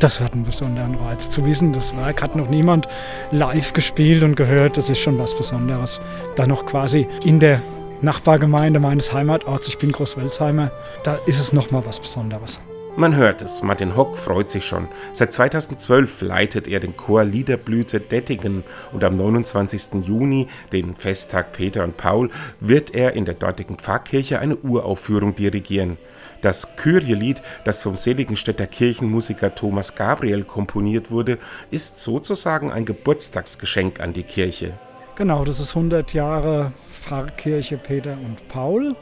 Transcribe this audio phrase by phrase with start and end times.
[0.00, 1.30] das hat einen besonderen Reiz.
[1.30, 2.88] Zu wissen, das Werk hat noch niemand
[3.30, 6.00] live gespielt und gehört, das ist schon was Besonderes.
[6.36, 7.60] Da noch quasi in der
[8.02, 10.70] Nachbargemeinde meines Heimatorts, ich bin Großwelsheimer,
[11.04, 12.60] da ist es nochmal was Besonderes.
[12.96, 14.88] Man hört es, Martin Hock freut sich schon.
[15.12, 20.04] Seit 2012 leitet er den Chor Liederblüte Dettingen und am 29.
[20.04, 25.98] Juni, den Festtag Peter und Paul, wird er in der dortigen Pfarrkirche eine Uraufführung dirigieren.
[26.42, 31.38] Das Kyrie-Lied, das vom Seligenstädter Kirchenmusiker Thomas Gabriel komponiert wurde,
[31.70, 34.74] ist sozusagen ein Geburtstagsgeschenk an die Kirche.
[35.14, 36.72] Genau, das ist 100 Jahre
[37.02, 38.96] Pfarrkirche Peter und Paul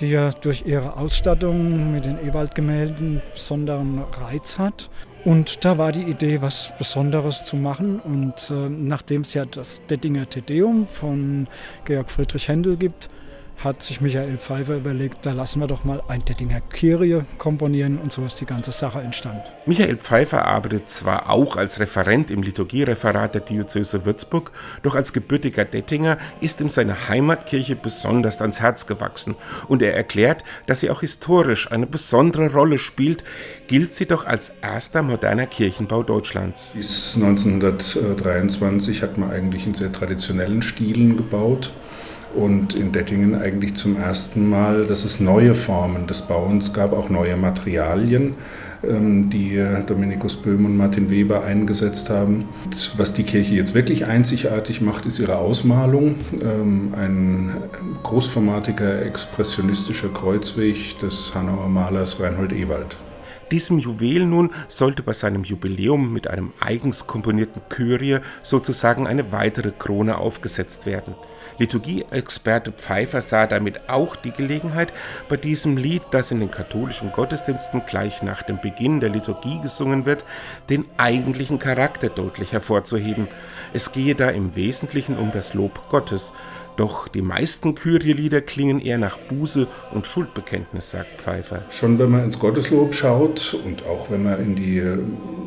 [0.00, 4.90] die ja durch ihre Ausstattung mit den Ewald-Gemälden besonderen Reiz hat.
[5.24, 8.00] Und da war die Idee, was Besonderes zu machen.
[8.00, 11.48] Und äh, nachdem es ja das Dettinger Tedeum von
[11.84, 13.08] Georg Friedrich Händel gibt,
[13.58, 18.12] hat sich Michael Pfeiffer überlegt, da lassen wir doch mal ein Dettinger Kyrie komponieren und
[18.12, 19.42] so ist die ganze Sache entstanden.
[19.66, 24.52] Michael Pfeiffer arbeitet zwar auch als Referent im Liturgiereferat der Diözese Würzburg,
[24.82, 29.36] doch als gebürtiger Dettinger ist ihm seine Heimatkirche besonders ans Herz gewachsen
[29.68, 33.24] und er erklärt, dass sie auch historisch eine besondere Rolle spielt,
[33.66, 36.72] gilt sie doch als erster moderner Kirchenbau Deutschlands.
[36.74, 41.72] Bis 1923 hat man eigentlich in sehr traditionellen Stilen gebaut
[42.34, 47.08] und in Dettingen eigentlich zum ersten Mal, dass es neue Formen des Bauens gab, auch
[47.08, 48.34] neue Materialien,
[48.82, 52.48] ähm, die Dominikus Böhm und Martin Weber eingesetzt haben.
[52.96, 56.16] Was die Kirche jetzt wirklich einzigartig macht, ist ihre Ausmalung.
[56.42, 57.52] Ähm, ein
[58.02, 62.96] großformatiger expressionistischer Kreuzweg des Hanauer Malers Reinhold Ewald.
[63.50, 69.70] Diesem Juwel nun sollte bei seinem Jubiläum mit einem eigens komponierten Kyrie sozusagen eine weitere
[69.70, 71.14] Krone aufgesetzt werden.
[71.58, 74.92] Liturgieexperte Pfeiffer sah damit auch die Gelegenheit,
[75.28, 80.06] bei diesem Lied, das in den katholischen Gottesdiensten gleich nach dem Beginn der Liturgie gesungen
[80.06, 80.24] wird,
[80.70, 83.28] den eigentlichen Charakter deutlich hervorzuheben.
[83.72, 86.32] Es gehe da im Wesentlichen um das Lob Gottes,
[86.76, 91.62] doch die meisten Kyrie-Lieder klingen eher nach Buße und Schuldbekenntnis, sagt Pfeiffer.
[91.70, 94.98] Schon wenn man ins Gotteslob schaut und auch wenn man in die äh,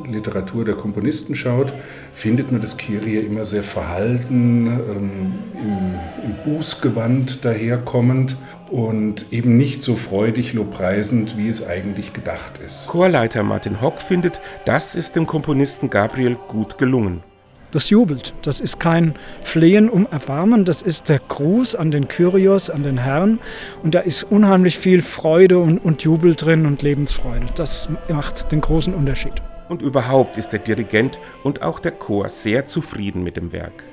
[0.10, 1.74] Literatur der Komponisten schaut,
[2.14, 8.38] findet man das Kyrie immer sehr verhalten, ähm, im, im Bußgewand daherkommend
[8.70, 12.88] und eben nicht so freudig lobpreisend, wie es eigentlich gedacht ist.
[12.88, 17.24] Chorleiter Martin Hock findet, das ist dem Komponisten Gabriel gut gelungen.
[17.72, 18.34] Das jubelt.
[18.44, 22.98] Das ist kein Flehen um Erbarmen, das ist der Gruß an den Kyrios, an den
[22.98, 23.40] Herrn.
[23.84, 27.48] Und da ist unheimlich viel Freude und, und Jubel drin und Lebensfreude.
[27.56, 29.34] Das macht den großen Unterschied.
[29.68, 33.84] Und überhaupt ist der Dirigent und auch der Chor sehr zufrieden mit dem Werk.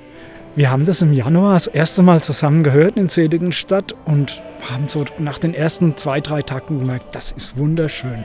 [0.57, 5.03] Wir haben das im Januar das erste Mal zusammen gehört in Seligenstadt und haben so
[5.19, 8.23] nach den ersten zwei, drei Takten gemerkt, das ist wunderschön.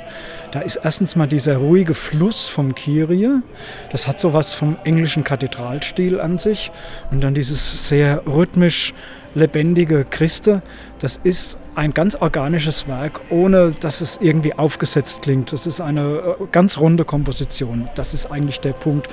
[0.53, 3.43] Da ist erstens mal dieser ruhige Fluss vom Kyrie,
[3.91, 6.71] das hat so was vom englischen Kathedralstil an sich
[7.11, 8.95] und dann dieses sehr rhythmisch
[9.35, 10.63] lebendige Christe,
[11.01, 15.53] das ist ein ganz organisches Werk, ohne dass es irgendwie aufgesetzt klingt.
[15.53, 17.89] Das ist eine äh, ganz runde Komposition.
[17.95, 19.09] Das ist eigentlich der Punkt,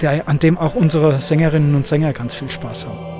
[0.00, 3.15] der, an dem auch unsere Sängerinnen und Sänger ganz viel Spaß haben.